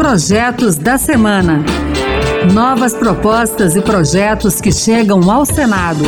[0.00, 1.62] Projetos da Semana.
[2.54, 6.02] Novas propostas e projetos que chegam ao Senado.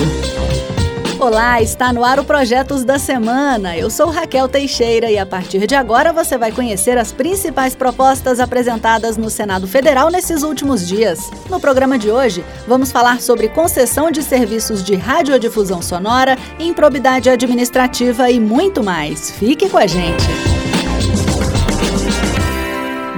[1.21, 3.77] Olá, está no ar o Projetos da Semana.
[3.77, 8.41] Eu sou Raquel Teixeira e a partir de agora você vai conhecer as principais propostas
[8.41, 11.31] apresentadas no Senado Federal nesses últimos dias.
[11.51, 18.31] No programa de hoje, vamos falar sobre concessão de serviços de radiodifusão sonora, improbidade administrativa
[18.31, 19.31] e muito mais.
[19.33, 20.52] Fique com a gente.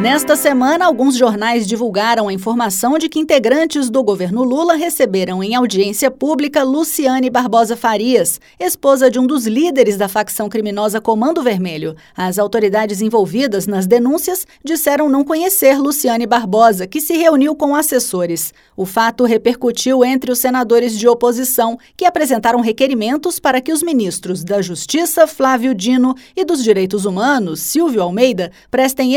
[0.04, 5.54] Nesta semana, alguns jornais divulgaram a informação de que integrantes do governo Lula receberam em
[5.54, 11.96] audiência pública Luciane Barbosa Farias, esposa de um dos líderes da facção criminosa Comando Vermelho.
[12.14, 18.52] As autoridades envolvidas nas denúncias disseram não conhecer Luciane Barbosa, que se reuniu com assessores.
[18.76, 24.44] O fato repercutiu entre os senadores de oposição, que apresentaram requerimentos para que os ministros
[24.44, 29.14] da Justiça, Flávio Dino, e dos Direitos Humanos, Silvio Almeida, prestem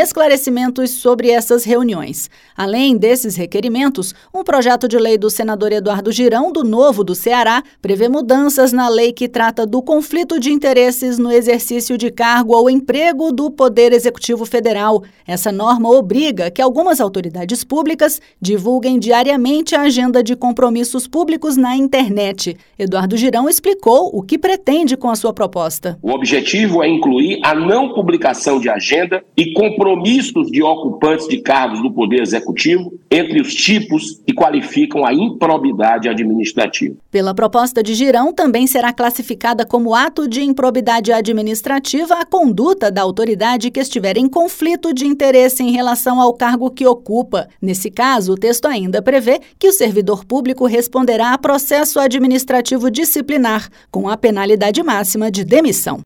[0.77, 2.29] esclarecimentos sobre essas reuniões.
[2.55, 7.63] Além desses requerimentos, um projeto de lei do senador Eduardo Girão, do Novo do Ceará,
[7.81, 12.69] prevê mudanças na lei que trata do conflito de interesses no exercício de cargo ou
[12.69, 15.03] emprego do Poder Executivo Federal.
[15.25, 21.75] Essa norma obriga que algumas autoridades públicas divulguem diariamente a agenda de compromissos públicos na
[21.75, 22.57] internet.
[22.77, 25.97] Eduardo Girão explicou o que pretende com a sua proposta.
[26.01, 31.81] O objetivo é incluir a não publicação de agenda e compromissos de ocupantes de cargos
[31.81, 36.95] do Poder Executivo entre os tipos que qualificam a improbidade administrativa.
[37.09, 43.01] Pela proposta de Girão, também será classificada como ato de improbidade administrativa a conduta da
[43.01, 47.47] autoridade que estiver em conflito de interesse em relação ao cargo que ocupa.
[47.61, 53.69] Nesse caso, o texto ainda prevê que o servidor público responderá a processo administrativo disciplinar,
[53.89, 56.01] com a penalidade máxima de demissão.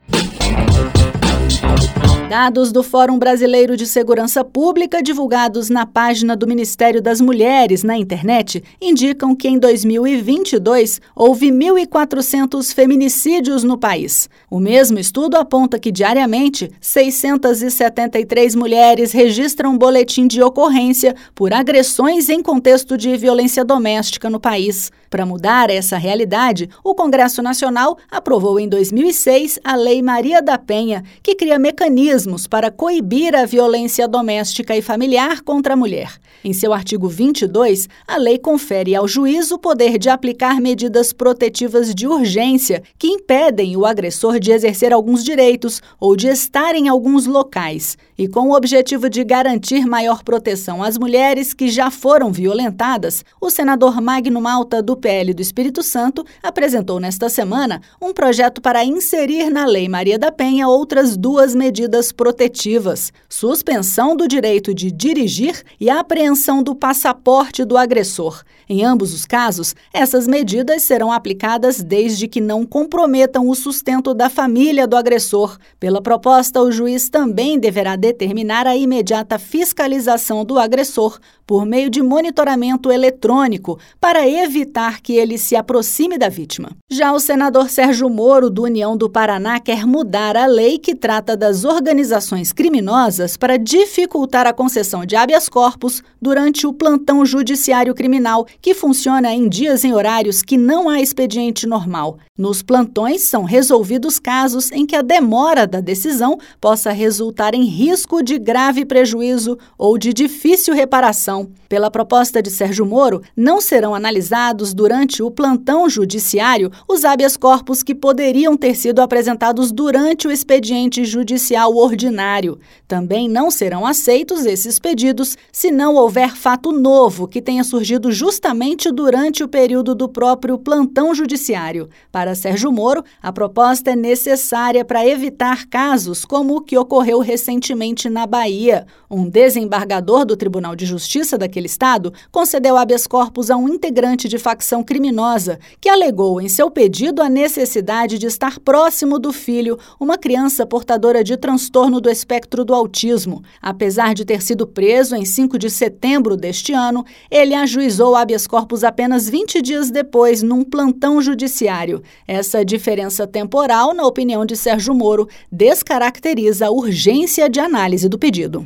[2.31, 7.97] Dados do Fórum Brasileiro de Segurança Pública, divulgados na página do Ministério das Mulheres na
[7.97, 14.29] internet, indicam que em 2022 houve 1.400 feminicídios no país.
[14.49, 22.41] O mesmo estudo aponta que diariamente 673 mulheres registram boletim de ocorrência por agressões em
[22.41, 24.89] contexto de violência doméstica no país.
[25.09, 31.03] Para mudar essa realidade, o Congresso Nacional aprovou em 2006 a Lei Maria da Penha,
[31.21, 36.13] que cria mecanismos mecanismos para coibir a violência doméstica e familiar contra a mulher.
[36.43, 41.93] Em seu artigo 22, a lei confere ao juiz o poder de aplicar medidas protetivas
[41.93, 47.25] de urgência que impedem o agressor de exercer alguns direitos ou de estar em alguns
[47.25, 53.25] locais, e com o objetivo de garantir maior proteção às mulheres que já foram violentadas,
[53.41, 58.85] o senador Magno Malta, do PL do Espírito Santo, apresentou nesta semana um projeto para
[58.85, 65.63] inserir na Lei Maria da Penha outras duas medidas protetivas, suspensão do direito de dirigir
[65.79, 68.43] e apreensão do passaporte do agressor.
[68.69, 74.29] Em ambos os casos, essas medidas serão aplicadas desde que não comprometam o sustento da
[74.29, 75.57] família do agressor.
[75.79, 81.17] Pela proposta, o juiz também deverá determinar a imediata fiscalização do agressor
[81.51, 86.69] por meio de monitoramento eletrônico para evitar que ele se aproxime da vítima.
[86.89, 91.35] Já o senador Sérgio Moro, do União do Paraná, quer mudar a lei que trata
[91.35, 98.47] das organizações criminosas para dificultar a concessão de habeas corpus durante o plantão judiciário criminal,
[98.61, 102.17] que funciona em dias e horários que não há expediente normal.
[102.37, 108.23] Nos plantões são resolvidos casos em que a demora da decisão possa resultar em risco
[108.23, 114.73] de grave prejuízo ou de difícil reparação pela proposta de Sérgio Moro, não serão analisados
[114.73, 121.05] durante o plantão judiciário os habeas corpus que poderiam ter sido apresentados durante o expediente
[121.05, 122.59] judicial ordinário.
[122.87, 128.91] Também não serão aceitos esses pedidos se não houver fato novo que tenha surgido justamente
[128.91, 131.89] durante o período do próprio plantão judiciário.
[132.11, 138.09] Para Sérgio Moro, a proposta é necessária para evitar casos como o que ocorreu recentemente
[138.09, 138.85] na Bahia.
[139.09, 144.27] Um desembargador do Tribunal de Justiça Justiça daquele estado concedeu habeas corpus a um integrante
[144.27, 149.77] de facção criminosa que alegou em seu pedido a necessidade de estar próximo do filho,
[149.99, 153.43] uma criança portadora de transtorno do espectro do autismo.
[153.61, 158.83] Apesar de ter sido preso em 5 de setembro deste ano, ele ajuizou habeas corpus
[158.83, 162.01] apenas 20 dias depois, num plantão judiciário.
[162.27, 168.65] Essa diferença temporal, na opinião de Sérgio Moro, descaracteriza a urgência de análise do pedido.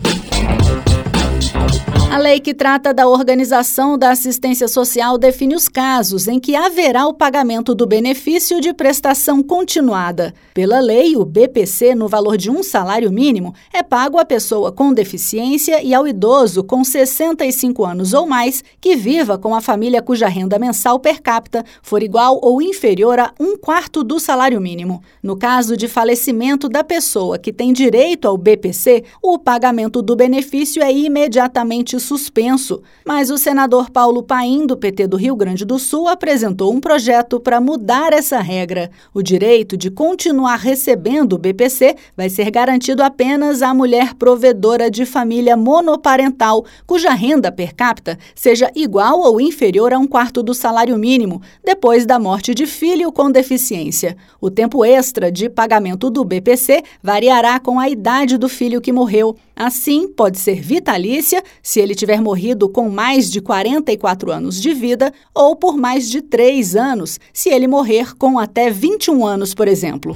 [2.11, 7.05] A lei que trata da organização da assistência social define os casos em que haverá
[7.07, 10.33] o pagamento do benefício de prestação continuada.
[10.53, 14.93] Pela lei, o BPC, no valor de um salário mínimo, é pago à pessoa com
[14.93, 20.27] deficiência e ao idoso com 65 anos ou mais que viva com a família cuja
[20.27, 25.01] renda mensal per capita for igual ou inferior a um quarto do salário mínimo.
[25.21, 30.81] No caso de falecimento da pessoa que tem direito ao BPC, o pagamento do benefício
[30.81, 36.07] é imediatamente suspenso, mas o senador Paulo Paim, do PT do Rio Grande do Sul,
[36.07, 38.89] apresentou um projeto para mudar essa regra.
[39.13, 45.05] O direito de continuar recebendo o BPC vai ser garantido apenas à mulher provedora de
[45.05, 50.97] família monoparental, cuja renda per capita seja igual ou inferior a um quarto do salário
[50.97, 54.15] mínimo, depois da morte de filho com deficiência.
[54.39, 59.35] O tempo extra de pagamento do BPC variará com a idade do filho que morreu.
[59.55, 65.13] Assim, pode ser vitalícia se ele tiver morrido com mais de 44 anos de vida
[65.33, 70.13] ou por mais de 3 anos, se ele morrer com até 21 anos, por exemplo.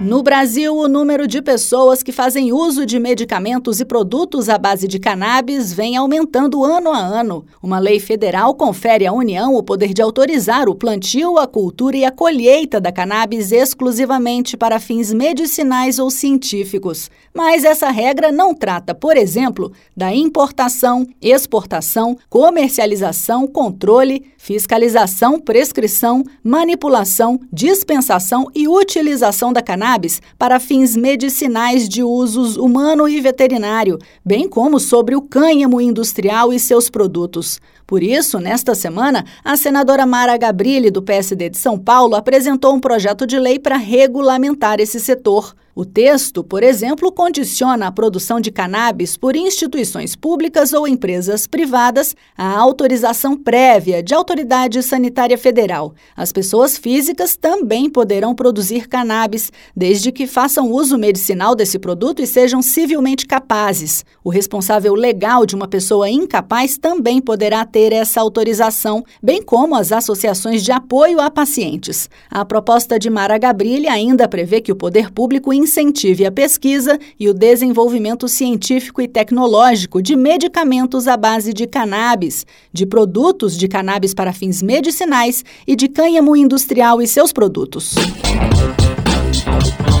[0.00, 4.86] No Brasil, o número de pessoas que fazem uso de medicamentos e produtos à base
[4.86, 7.44] de cannabis vem aumentando ano a ano.
[7.60, 12.04] Uma lei federal confere à União o poder de autorizar o plantio, a cultura e
[12.04, 17.10] a colheita da cannabis exclusivamente para fins medicinais ou científicos.
[17.34, 27.40] Mas essa regra não trata, por exemplo, da importação, exportação, comercialização, controle, fiscalização, prescrição, manipulação,
[27.52, 34.48] dispensação e utilização da cannabis cannabis para fins medicinais de usos humano e veterinário, bem
[34.48, 37.58] como sobre o cânhamo industrial e seus produtos.
[37.86, 42.80] Por isso, nesta semana, a senadora Mara Gabrilli, do PSD de São Paulo, apresentou um
[42.80, 45.54] projeto de lei para regulamentar esse setor.
[45.80, 52.16] O texto, por exemplo, condiciona a produção de cannabis por instituições públicas ou empresas privadas
[52.36, 55.94] à autorização prévia de autoridade sanitária federal.
[56.16, 62.26] As pessoas físicas também poderão produzir cannabis, desde que façam uso medicinal desse produto e
[62.26, 64.04] sejam civilmente capazes.
[64.24, 69.92] O responsável legal de uma pessoa incapaz também poderá ter essa autorização, bem como as
[69.92, 72.10] associações de apoio a pacientes.
[72.28, 77.28] A proposta de Mara Gabrilli ainda prevê que o poder público incentive a pesquisa e
[77.28, 84.14] o desenvolvimento científico e tecnológico de medicamentos à base de cannabis, de produtos de cannabis
[84.14, 87.94] para fins medicinais e de cânhamo industrial e seus produtos.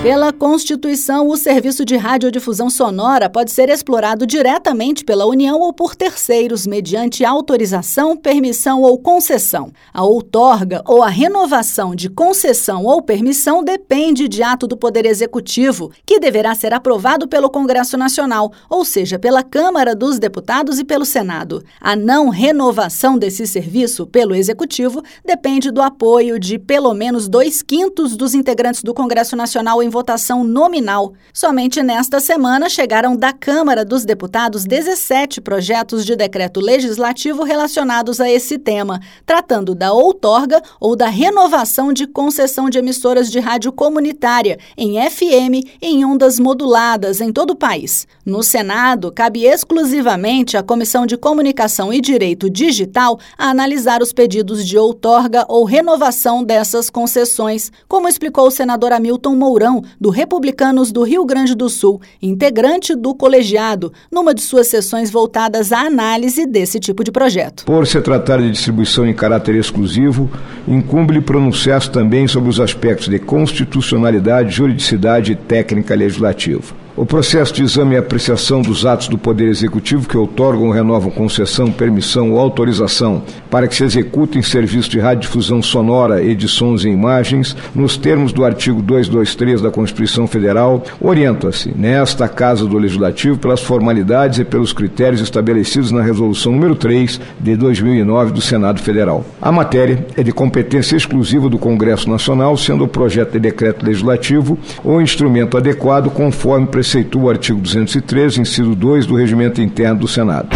[0.00, 5.96] Pela Constituição, o serviço de radiodifusão sonora pode ser explorado diretamente pela União ou por
[5.96, 9.72] terceiros, mediante autorização, permissão ou concessão.
[9.92, 15.90] A outorga ou a renovação de concessão ou permissão depende de ato do Poder Executivo,
[16.06, 21.04] que deverá ser aprovado pelo Congresso Nacional, ou seja, pela Câmara dos Deputados e pelo
[21.04, 21.64] Senado.
[21.80, 28.16] A não renovação desse serviço pelo Executivo depende do apoio de pelo menos dois quintos
[28.16, 31.12] dos integrantes do Congresso Nacional em votação nominal.
[31.32, 38.30] Somente nesta semana chegaram da Câmara dos Deputados 17 projetos de decreto legislativo relacionados a
[38.30, 44.58] esse tema, tratando da outorga ou da renovação de concessão de emissoras de rádio comunitária
[44.76, 48.06] em FM em ondas moduladas em todo o país.
[48.24, 54.66] No Senado, cabe exclusivamente à Comissão de Comunicação e Direito Digital a analisar os pedidos
[54.66, 61.02] de outorga ou renovação dessas concessões, como explicou o senador Hamilton Mourão, do Republicanos do
[61.02, 66.78] Rio Grande do Sul, integrante do colegiado, numa de suas sessões voltadas à análise desse
[66.80, 67.64] tipo de projeto.
[67.64, 70.30] Por se tratar de distribuição em caráter exclusivo,
[70.66, 76.87] incumbe-lhe pronunciar-se também sobre os aspectos de constitucionalidade, juridicidade e técnica legislativa.
[76.98, 81.12] O processo de exame e apreciação dos atos do Poder Executivo que outorgam ou renovam
[81.12, 87.56] concessão, permissão ou autorização para que se executem serviços de radiodifusão sonora, edições e imagens,
[87.72, 94.40] nos termos do artigo 223 da Constituição Federal, orienta-se nesta Casa do Legislativo pelas formalidades
[94.40, 99.24] e pelos critérios estabelecidos na Resolução número 3 de 2009 do Senado Federal.
[99.40, 104.58] A matéria é de competência exclusiva do Congresso Nacional, sendo o projeto de decreto legislativo
[104.82, 110.08] o instrumento adequado conforme preceitua preceitua o artigo 213, inciso 2 do Regimento Interno do
[110.08, 110.48] Senado.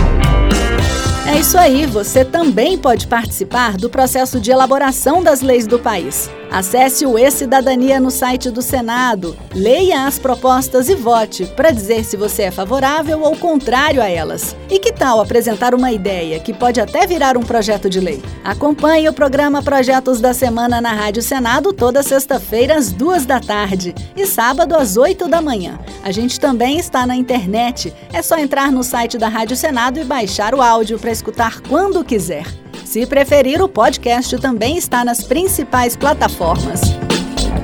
[1.27, 6.31] É isso aí, você também pode participar do processo de elaboração das leis do país.
[6.53, 12.15] Acesse o E-Cidadania no site do Senado, leia as propostas e vote para dizer se
[12.15, 14.55] você é favorável ou contrário a elas.
[14.69, 18.23] E que tal apresentar uma ideia que pode até virar um projeto de lei?
[18.45, 23.95] Acompanhe o programa Projetos da Semana na Rádio Senado toda sexta-feira às duas da tarde
[24.15, 25.79] e sábado às oito da manhã.
[26.05, 27.95] A gente também está na internet.
[28.13, 32.05] É só entrar no site da Rádio Senado e baixar o áudio para escutar quando
[32.05, 32.62] quiser.
[32.93, 36.83] Se preferir, o podcast também está nas principais plataformas.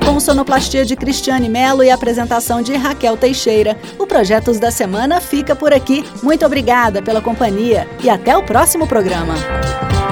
[0.03, 5.55] Com sonoplastia de Cristiane Melo e apresentação de Raquel Teixeira, o Projetos da Semana fica
[5.55, 6.03] por aqui.
[6.23, 9.35] Muito obrigada pela companhia e até o próximo programa.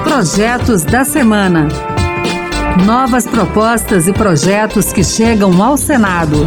[0.04, 1.66] Projetos da Semana.
[2.86, 6.46] Novas propostas e projetos que chegam ao Senado.